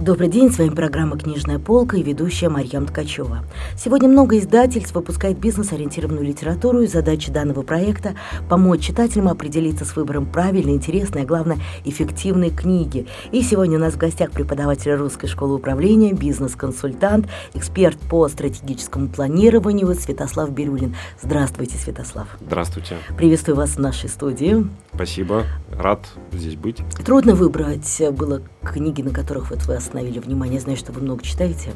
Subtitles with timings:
[0.00, 3.44] Добрый день, с вами программа «Книжная полка» и ведущая Марьям Ткачева.
[3.76, 8.16] Сегодня много издательств выпускает бизнес-ориентированную литературу, и задача данного проекта–
[8.48, 13.06] помочь читателям определиться с выбором правильной, интересной, а главное, эффективной книги.
[13.30, 19.94] И сегодня у нас в гостях преподаватель Русской школы управления, бизнес-консультант, эксперт по стратегическому планированию
[19.94, 20.96] Святослав Бирюлин.
[21.22, 22.26] Здравствуйте, Святослав.
[22.44, 22.96] Здравствуйте.
[23.16, 24.66] Приветствую вас в нашей студии.
[24.92, 26.00] Спасибо, рад
[26.32, 26.82] здесь быть.
[27.04, 30.56] Трудно выбрать было книги, на которых вот вы остановили внимание?
[30.56, 31.70] Я знаю, что вы много читаете.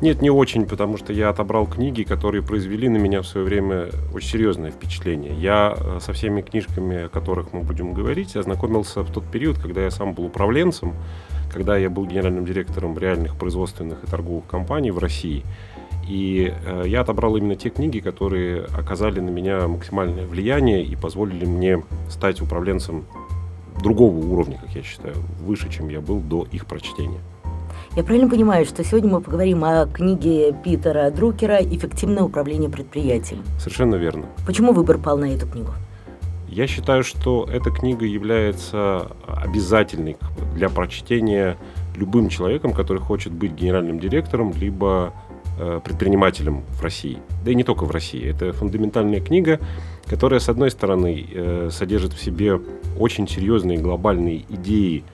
[0.00, 3.88] Нет, не очень, потому что я отобрал книги, которые произвели на меня в свое время
[4.14, 5.34] очень серьезное впечатление.
[5.34, 9.82] Я э, со всеми книжками, о которых мы будем говорить, ознакомился в тот период, когда
[9.82, 10.94] я сам был управленцем,
[11.52, 15.42] когда я был генеральным директором реальных производственных и торговых компаний в России.
[16.08, 21.44] И э, я отобрал именно те книги, которые оказали на меня максимальное влияние и позволили
[21.44, 23.04] мне стать управленцем
[23.82, 27.20] другого уровня, как я считаю, выше, чем я был до их прочтения.
[27.96, 33.42] Я правильно понимаю, что сегодня мы поговорим о книге Питера Друкера «Эффективное управление предприятием».
[33.58, 34.26] Совершенно верно.
[34.46, 35.70] Почему выбор пал на эту книгу?
[36.48, 40.16] Я считаю, что эта книга является обязательной
[40.54, 41.56] для прочтения
[41.96, 45.12] любым человеком, который хочет быть генеральным директором, либо
[45.58, 47.18] э, предпринимателем в России.
[47.44, 48.24] Да и не только в России.
[48.28, 49.60] Это фундаментальная книга,
[50.06, 52.60] которая, с одной стороны, э, содержит в себе
[52.98, 55.04] очень серьезные глобальные идеи,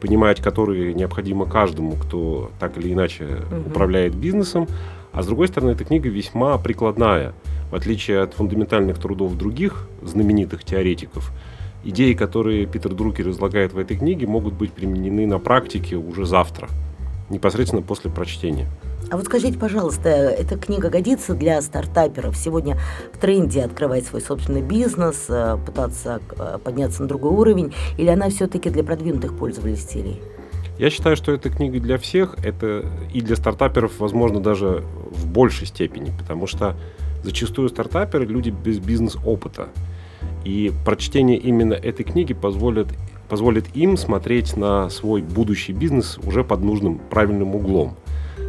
[0.00, 3.70] понимать которые необходимо каждому, кто так или иначе угу.
[3.70, 4.68] управляет бизнесом,
[5.14, 7.34] а с другой стороны, эта книга весьма прикладная,
[7.70, 11.32] в отличие от фундаментальных трудов других знаменитых теоретиков.
[11.84, 16.68] Идеи, которые Питер Друкер излагает в этой книге, могут быть применены на практике уже завтра,
[17.30, 18.66] непосредственно после прочтения.
[19.14, 22.36] А вот скажите, пожалуйста, эта книга годится для стартаперов?
[22.36, 22.76] Сегодня
[23.12, 28.28] в тренде открывать свой собственный бизнес, э, пытаться э, подняться на другой уровень, или она
[28.28, 30.20] все-таки для продвинутых пользователей?
[30.80, 35.68] Я считаю, что эта книга для всех, это и для стартаперов, возможно, даже в большей
[35.68, 36.74] степени, потому что
[37.22, 39.68] зачастую стартаперы люди без бизнес-опыта.
[40.44, 42.88] И прочтение именно этой книги позволит,
[43.28, 47.96] позволит им смотреть на свой будущий бизнес уже под нужным правильным углом.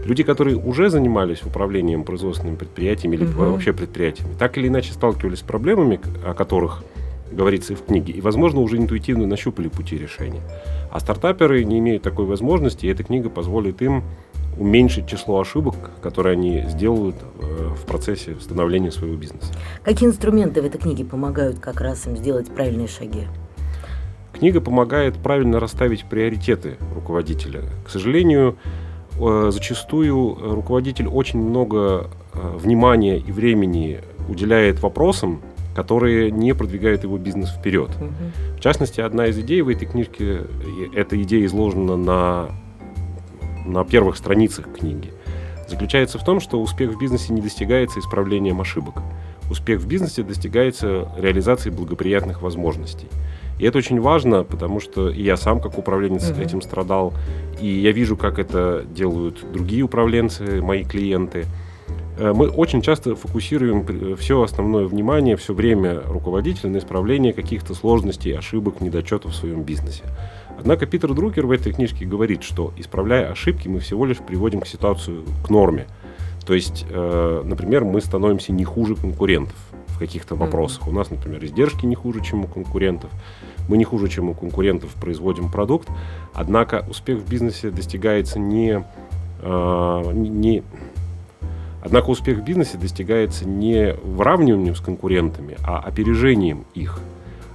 [0.06, 3.52] Люди, которые уже занимались управлением производственными предприятиями или угу.
[3.52, 6.84] вообще предприятиями, так или иначе сталкивались с проблемами, о которых
[7.32, 10.42] говорится и в книге, и, возможно, уже интуитивно нащупали пути решения.
[10.92, 14.04] А стартаперы не имеют такой возможности, и эта книга позволит им
[14.58, 19.52] уменьшить число ошибок, которые они сделают э, в процессе становления своего бизнеса.
[19.84, 23.28] Какие инструменты в этой книге помогают как раз им сделать правильные шаги?
[24.32, 27.64] Книга помогает правильно расставить приоритеты руководителя.
[27.86, 28.58] К сожалению,
[29.18, 35.42] зачастую руководитель очень много э, внимания и времени уделяет вопросам,
[35.76, 37.90] которые не продвигают его бизнес вперед.
[37.90, 38.58] Угу.
[38.58, 40.42] В частности, одна из идей в этой книжке,
[40.96, 42.50] эта идея изложена на,
[43.66, 45.14] на первых страницах книги,
[45.68, 48.96] заключается в том, что успех в бизнесе не достигается исправлением ошибок.
[49.50, 53.08] Успех в бизнесе достигается реализацией благоприятных возможностей.
[53.60, 56.42] И это очень важно, потому что и я сам как управленец угу.
[56.42, 57.14] этим страдал,
[57.60, 61.46] и я вижу, как это делают другие управленцы, мои клиенты.
[62.18, 68.38] Э, мы очень часто фокусируем все основное внимание, все время руководителя на исправление каких-то сложностей,
[68.38, 70.04] ошибок, недочетов в своем бизнесе.
[70.58, 74.68] Однако Питер Друкер в этой книжке говорит, что исправляя ошибки, мы всего лишь приводим к
[74.68, 75.88] ситуацию к норме.
[76.46, 79.56] То есть, э, например, мы становимся не хуже конкурентов
[79.96, 80.88] в каких-то вопросах.
[80.88, 83.10] У нас, например, издержки не хуже, чем у конкурентов.
[83.70, 85.90] Мы не хуже, чем у конкурентов производим продукт.
[86.34, 88.84] Однако успех в бизнесе достигается не,
[89.42, 90.64] э, не
[91.82, 97.00] Однако успех в бизнесе достигается не выравниванием с конкурентами, а опережением их.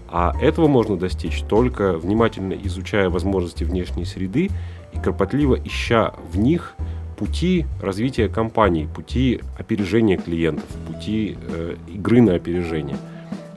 [0.09, 4.51] А этого можно достичь только внимательно изучая возможности внешней среды
[4.93, 6.77] и кропотливо ища в них
[7.21, 12.97] пути развития компании, пути опережения клиентов, пути э, игры на опережение.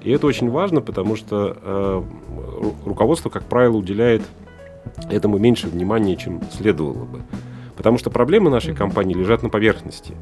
[0.03, 2.03] И это очень важно, потому что э,
[2.85, 4.21] руководство, как правило, уделяет
[5.09, 7.21] этому меньше внимания, чем следовало бы.
[7.77, 10.13] Потому что проблемы нашей компании лежат на поверхности.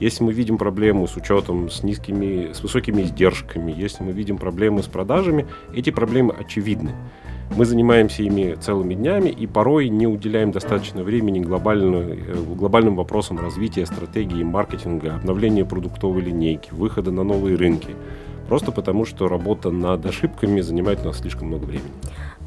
[0.00, 4.82] Если мы видим проблему с учетом, с низкими, с высокими издержками, если мы видим проблемы
[4.82, 6.94] с продажами, эти проблемы очевидны.
[7.54, 13.86] Мы занимаемся ими целыми днями и порой не уделяем достаточно времени э, глобальным вопросам развития
[13.86, 17.94] стратегии маркетинга, обновления продуктовой линейки, выхода на новые рынки.
[18.48, 21.90] Просто потому, что работа над ошибками занимает у нас слишком много времени.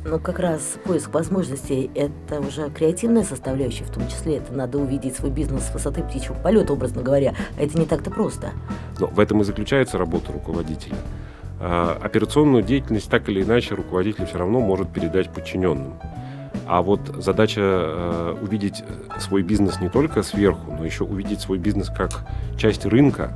[0.05, 5.17] Ну, как раз поиск возможностей– это уже креативная составляющая, в том числе это надо увидеть
[5.17, 7.35] свой бизнес с высоты птичьего полета, образно говоря.
[7.57, 8.51] А это не так-то просто.
[8.97, 10.95] Но в этом и заключается работа руководителя.
[11.59, 15.99] Э, операционную деятельность так или иначе руководитель все равно может передать подчиненным.
[16.67, 18.83] А вот задача э, увидеть
[19.19, 22.27] свой бизнес не только сверху, но еще увидеть свой бизнес как
[22.57, 23.31] часть рынка,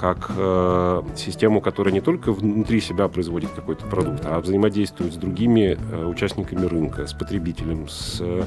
[0.00, 5.76] как э, систему, которая не только внутри себя производит какой-то продукт, а взаимодействует с другими
[5.78, 8.44] э, участниками рынка, с потребителем, с э,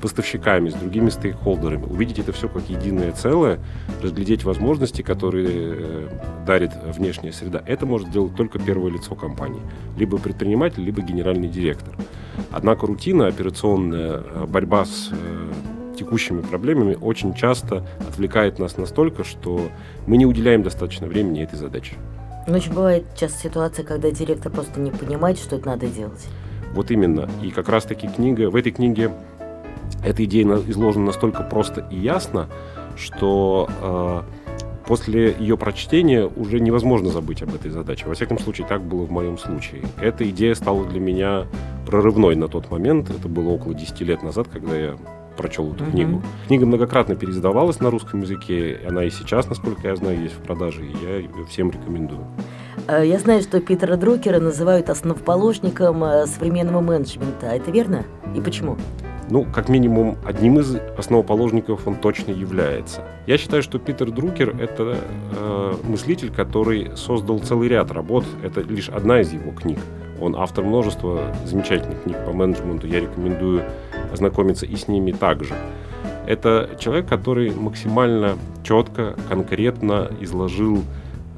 [0.00, 1.84] поставщиками, с другими стейкхолдерами.
[1.84, 3.58] Увидеть это все как единое целое,
[4.02, 6.08] разглядеть возможности, которые э,
[6.46, 7.62] дарит внешняя среда.
[7.66, 9.60] Это может сделать только первое лицо компании.
[9.98, 11.94] Либо предприниматель, либо генеральный директор.
[12.50, 15.33] Однако рутина, операционная э, борьба с э,
[15.96, 19.68] текущими проблемами очень часто отвлекает нас настолько, что
[20.06, 21.94] мы не уделяем достаточно времени этой задаче.
[22.46, 26.26] Но очень бывает часто ситуация, когда директор просто не понимает, что это надо делать.
[26.74, 27.28] Вот именно.
[27.42, 29.12] И как раз-таки книга, в этой книге
[30.04, 32.48] эта идея изложена настолько просто и ясно,
[32.96, 34.22] что э,
[34.86, 38.06] после ее прочтения уже невозможно забыть об этой задаче.
[38.06, 39.82] Во всяком случае, так было в моем случае.
[40.00, 41.46] Эта идея стала для меня
[41.86, 43.10] прорывной на тот момент.
[43.10, 44.96] Это было около 10 лет назад, когда я
[45.36, 45.90] прочел эту mm-hmm.
[45.90, 46.22] книгу.
[46.46, 50.86] Книга многократно переиздавалась на русском языке, она и сейчас, насколько я знаю, есть в продаже,
[50.86, 52.26] и я ее всем рекомендую.
[52.88, 57.46] Э, я знаю, что Питера Друкера называют основоположником э, современного менеджмента.
[57.46, 58.04] Это верно?
[58.34, 58.76] И почему?
[59.30, 63.02] Ну, как минимум, одним из основоположников он точно является.
[63.26, 64.98] Я считаю, что Питер Друкер— это
[65.36, 68.24] э, мыслитель, который создал целый ряд работ.
[68.42, 69.78] Это лишь одна из его книг.
[70.20, 72.86] Он автор множества замечательных книг по менеджменту.
[72.86, 73.64] Я рекомендую
[74.12, 75.54] ознакомиться и с ними также.
[76.26, 80.82] Это человек, который максимально четко, конкретно изложил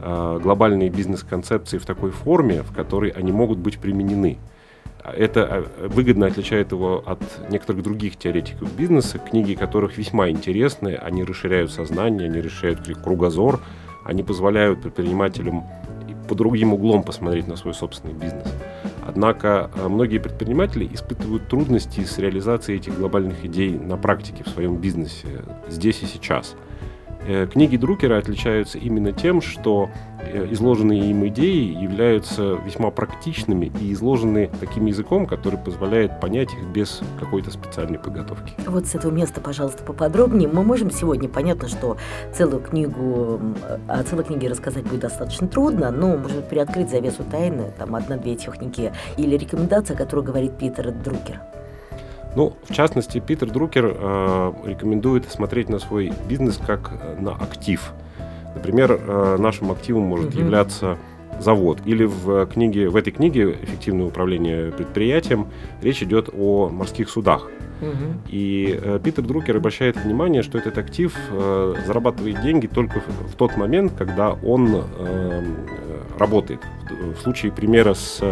[0.02, 4.38] э, глобальные бизнес-концепции в такой форме, в которой они могут быть применены.
[5.02, 7.20] Это э, выгодно отличает его от
[7.50, 13.60] некоторых других теоретиков бизнеса, книги которых весьма интересны, они расширяют сознание, они расширяют кругозор,
[14.04, 15.64] они позволяют предпринимателям
[16.28, 18.46] по другим углом посмотреть на свой собственный бизнес.
[19.06, 24.76] Однако э, многие предприниматели испытывают трудности с реализацией этих глобальных идей на практике в своем
[24.76, 26.56] бизнесе здесь и сейчас.
[27.26, 29.90] Э, книги Друкера отличаются именно тем, что
[30.50, 37.00] изложенные им идеи являются весьма практичными и изложены таким языком, который позволяет понять их без
[37.18, 38.52] какой-то специальной подготовки.
[38.66, 40.48] Вот с этого места, пожалуйста, поподробнее.
[40.48, 41.96] Мы можем сегодня, понятно, что
[42.32, 43.40] целую книгу,
[43.88, 48.92] о целой книге рассказать будет достаточно трудно, но, может приоткрыть завесу тайны, там, одна-две техники
[49.16, 51.40] или рекомендация, которую говорит Питер Друкер.
[52.36, 57.94] Ну, в частности, Питер Друкер э, рекомендует смотреть на свой бизнес как э, на актив.
[58.56, 60.40] Например, э, нашим активом может mm-hmm.
[60.40, 60.98] являться
[61.40, 61.80] завод.
[61.84, 65.48] Или в книге, в этой книге «Эффективное управление предприятием»
[65.82, 67.48] речь идет о морских судах.
[67.80, 68.30] Угу.
[68.30, 73.36] И э, Питер Друкер обращает внимание, что этот актив э, зарабатывает деньги только в, в
[73.36, 75.42] тот момент, когда он э,
[76.18, 76.60] работает.
[76.90, 78.22] В, в случае примера с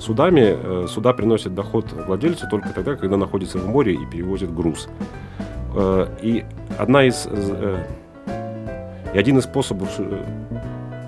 [0.00, 4.88] судами э, суда приносят доход владельцу только тогда, когда находится в море и перевозят груз.
[5.76, 6.44] Э, и
[6.76, 7.84] одна из э,
[9.14, 10.00] и один из способов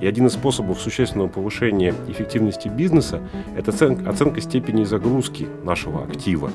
[0.01, 3.21] и один из способов существенного повышения эффективности бизнеса–
[3.57, 6.51] это оценка степени загрузки нашего актива.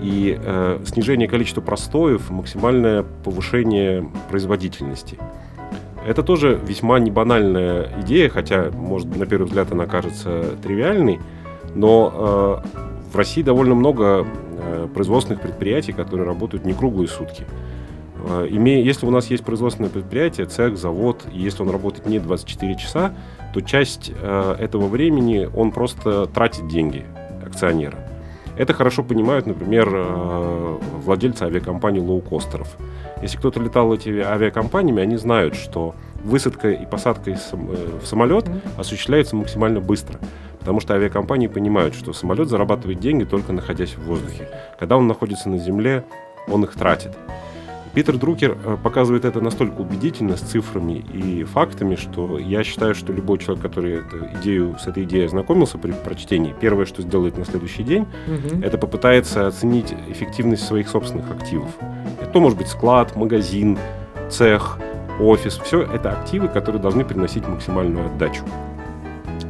[0.00, 5.18] И э, снижение количества простоев, максимальное повышение производительности.
[6.06, 11.18] Это тоже весьма небанальная идея, хотя, может, на первый взгляд она кажется тривиальной,
[11.74, 17.44] но э, в России довольно много э, производственных предприятий, которые работают не круглые сутки.
[18.24, 22.18] Э, имея, если у нас есть производственное предприятие, цех, завод, и если он работает не
[22.18, 23.12] 24 часа,
[23.54, 27.04] то часть э, этого времени он просто тратит деньги
[27.44, 27.98] акционера.
[28.56, 32.76] Это хорошо понимают, например, э, владельцы авиакомпаний лоукостеров.
[33.22, 35.94] Если кто-то летал этими авиакомпаниями, они знают, что
[36.24, 38.46] высадка и посадка в самолет
[38.76, 40.18] осуществляется максимально быстро.
[40.58, 44.48] Потому что авиакомпании понимают, что самолет зарабатывает деньги только находясь в воздухе.
[44.78, 46.04] Когда он находится на земле,
[46.48, 47.16] он их тратит.
[47.94, 53.12] Питер Друкер э, показывает это настолько убедительно с цифрами и фактами, что я считаю, что
[53.12, 57.44] любой человек, который эту идею, с этой идеей ознакомился при прочтении, первое, что сделает на
[57.44, 58.62] следующий день, угу.
[58.62, 61.70] это попытается оценить эффективность своих собственных активов.
[62.20, 63.78] Это может быть склад, магазин,
[64.30, 64.78] цех,
[65.18, 65.58] офис.
[65.58, 68.44] Все это активы, которые должны приносить максимальную отдачу.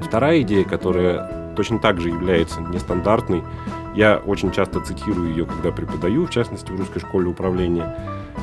[0.03, 3.43] Вторая идея, которая точно так же является нестандартной,
[3.95, 7.97] я очень часто цитирую ее, когда преподаю, в частности, в русской школе управления,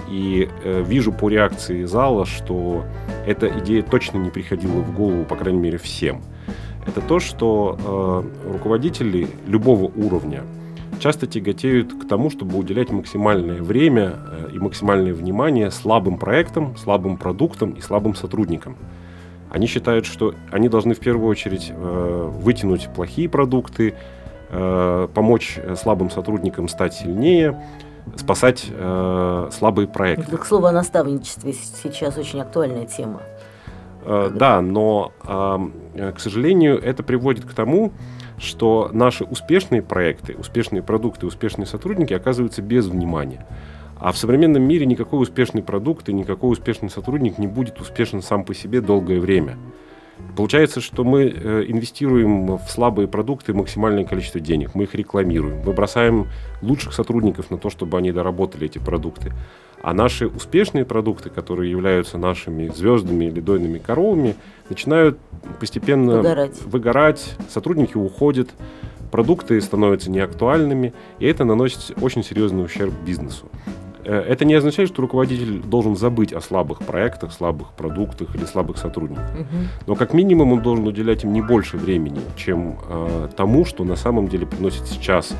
[0.09, 2.85] и э, вижу по реакции зала, что
[3.25, 6.21] эта идея точно не приходила в голову, по крайней мере, всем.
[6.85, 10.43] Это то, что э, руководители любого уровня
[10.99, 17.17] часто тяготеют к тому, чтобы уделять максимальное время э, и максимальное внимание слабым проектам, слабым
[17.17, 18.77] продуктам и слабым сотрудникам.
[19.49, 23.95] Они считают, что они должны в первую очередь э, вытянуть плохие продукты,
[24.49, 27.59] э, помочь слабым сотрудникам стать сильнее,
[28.15, 30.37] спасать э, слабые проекты.
[30.37, 33.21] К слову о наставничестве сейчас очень актуальная тема.
[34.03, 37.91] Э, да, но, э, к сожалению, это приводит к тому,
[38.37, 43.45] что наши успешные проекты, успешные продукты, успешные сотрудники оказываются без внимания.
[43.97, 48.43] А в современном мире никакой успешный продукт и никакой успешный сотрудник не будет успешен сам
[48.43, 49.57] по себе долгое время.
[50.35, 55.73] Получается, что мы э, инвестируем в слабые продукты максимальное количество денег, мы их рекламируем, мы
[55.73, 56.27] бросаем
[56.61, 59.33] лучших сотрудников на то, чтобы они доработали эти продукты.
[59.81, 64.35] А наши успешные продукты, которые являются нашими звездами или дойными коровами,
[64.69, 65.19] начинают
[65.59, 67.35] постепенно выгорать, выгорать.
[67.49, 68.49] Сотрудники уходят,
[69.11, 73.45] продукты становятся неактуальными, и это наносит очень серьезный ущерб бизнесу.
[74.05, 78.77] Э, это не означает, что руководитель должен забыть о слабых проектах, слабых продуктах или слабых
[78.77, 79.29] сотрудниках.
[79.87, 83.95] Но как минимум он должен уделять им не больше времени, чем э, тому, что на
[83.95, 85.35] самом деле приносит сейчас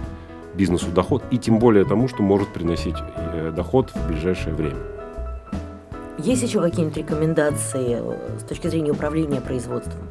[0.56, 4.78] бизнесу доход, и тем более тому, что может приносить э, доход в ближайшее время.
[6.18, 10.08] Есть еще какие-нибудь рекомендации э, с точки зрения управления производством?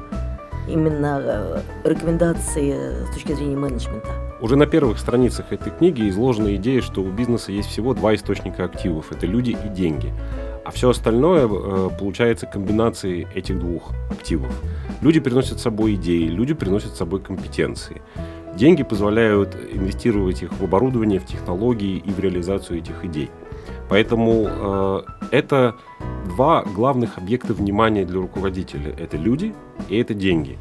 [0.69, 4.11] Именно э, рекомендации с точки зрения менеджмента?
[4.45, 8.65] Уже на первых страницах этой книги изложена идея, что у бизнеса есть всего два источника
[8.67, 9.11] активов.
[9.11, 10.13] Это люди и деньги.
[10.67, 14.53] А все остальное э, получается комбинацией этих двух активов.
[15.01, 18.03] Люди приносят с собой идеи, люди приносят с собой компетенции.
[18.55, 23.31] Деньги позволяют инвестировать их в оборудование, в технологии и в реализацию этих идей.
[23.89, 25.75] Поэтому э, это
[26.37, 28.95] два главных объекта внимания для руководителя.
[28.99, 29.55] Это люди
[29.89, 30.59] и это деньги.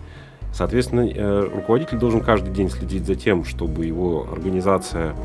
[0.53, 5.15] Соответственно, э, руководитель должен каждый день следить за тем, чтобы его организация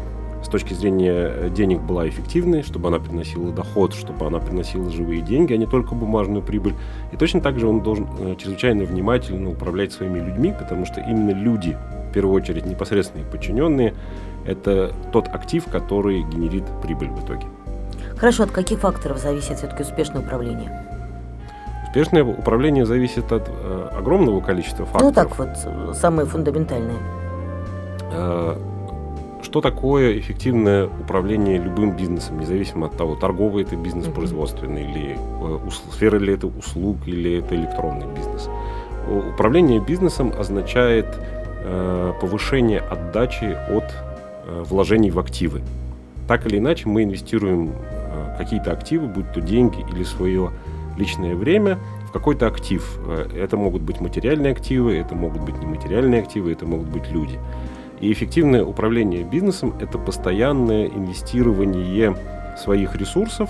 [0.43, 5.53] с точки зрения денег была эффективной, чтобы она приносила доход, чтобы она приносила живые деньги,
[5.53, 6.75] а не только бумажную прибыль.
[7.13, 11.31] И точно так же он должен э, чрезвычайно внимательно управлять своими людьми, потому что именно
[11.31, 11.77] люди,
[12.09, 13.95] в первую очередь непосредственные подчиненные,
[14.47, 17.47] это тот актив, который генерит прибыль в итоге.
[18.17, 20.88] Хорошо, от каких факторов зависит все-таки успешное управление?
[21.89, 25.05] Успешное управление зависит от э, огромного количества факторов.
[25.05, 26.99] Ну так вот, самые фундаментальные.
[28.13, 28.57] Э,
[29.43, 35.71] что такое эффективное управление любым бизнесом, независимо от того, торговый это бизнес производственный, или э,
[35.91, 38.51] сфера ли это услуг, или это электронный бизнес.
[39.35, 41.07] Управление бизнесом означает
[41.65, 43.85] э, повышение отдачи от
[44.45, 45.63] э, вложений в активы.
[46.27, 50.51] Так или иначе, мы инвестируем э, какие-то активы, будь то деньги или свое
[50.99, 51.79] личное время
[52.09, 52.99] в какой-то актив.
[53.07, 57.39] Э, это могут быть материальные активы, это могут быть нематериальные активы, это могут быть люди.
[58.01, 62.15] И эффективное управление бизнесом– это постоянное инвестирование
[62.57, 63.49] своих ресурсов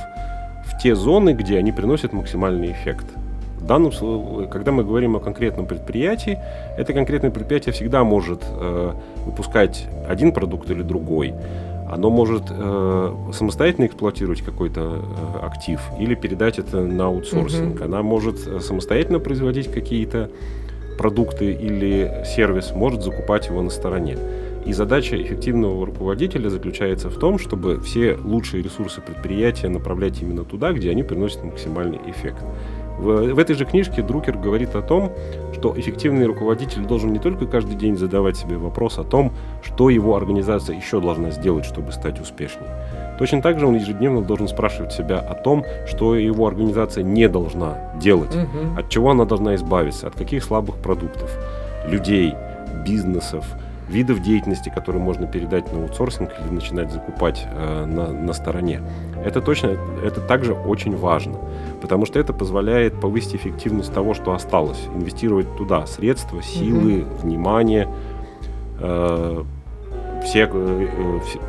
[0.64, 3.06] в те зоны, где они приносят максимальный эффект.
[3.58, 6.38] В данном случае, когда мы говорим о конкретном предприятии,
[6.76, 8.92] это конкретное предприятие всегда может э,
[9.26, 11.34] выпускать один продукт или другой
[11.90, 17.80] оно может э, самостоятельно эксплуатировать какой-то э, актив или передать это на аутсорсинг.
[17.80, 17.84] Mm-hmm.
[17.84, 20.30] Она может э, самостоятельно производить какие-то
[20.98, 24.18] продукты или сервис, может закупать его на стороне.
[24.66, 30.72] И задача эффективного руководителя заключается в том, чтобы все лучшие ресурсы предприятия направлять именно туда,
[30.72, 32.44] где они приносят максимальный эффект.
[32.98, 35.12] В, в этой же книжке Друкер говорит о том,
[35.52, 40.16] что эффективный руководитель должен не только каждый день задавать себе вопрос о том, что его
[40.16, 42.68] организация еще должна сделать, чтобы стать успешнее.
[43.18, 47.92] Точно так же он ежедневно должен спрашивать себя о том, что его организация не должна
[48.00, 48.78] делать, угу.
[48.78, 51.36] от чего она должна избавиться, от каких слабых продуктов,
[51.86, 52.34] людей,
[52.86, 53.44] бизнесов,
[53.88, 58.82] видов деятельности, которые можно передать на аутсорсинг или начинать закупать э, на, на стороне.
[59.24, 61.38] Это точно, это также очень важно,
[61.80, 67.20] потому что это позволяет повысить эффективность того, что осталось, инвестировать туда средства, силы, mm-hmm.
[67.22, 67.88] внимание,
[68.80, 69.44] э,
[70.24, 71.40] все, э, все,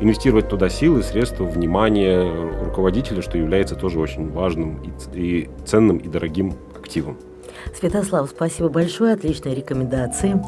[0.00, 2.30] инвестировать туда силы, средства, внимание
[2.64, 7.16] руководителя, что является тоже очень важным и, и ценным и дорогим активом.
[7.78, 10.42] Святослав, спасибо большое, отличные рекомендации.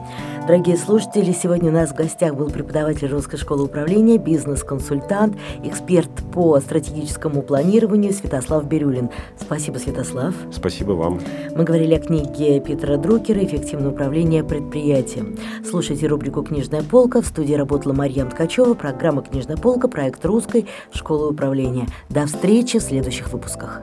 [0.46, 6.58] Дорогие слушатели, сегодня у нас в гостях был преподаватель Русской школы управления, бизнес-консультант, эксперт по
[6.60, 9.10] стратегическому планированию Святослав Бирюлин.
[9.38, 10.34] Спасибо, Святослав.
[10.52, 11.20] Спасибо вам.
[11.54, 15.36] Мы говорили о книге Питера Друкера «Эффективное управление предприятием».
[15.68, 17.20] Слушайте рубрику «Книжная полка».
[17.20, 21.86] В студии работала Марьям Ткачева, программа «Книжная полка», проект Русской школы управления.
[22.08, 23.82] До встречи в следующих выпусках.